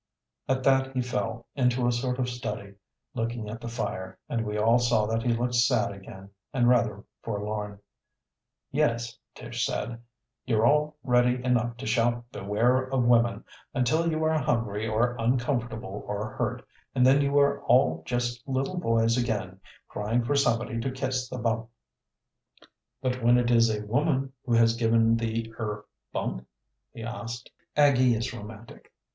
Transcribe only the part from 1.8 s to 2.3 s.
a sort of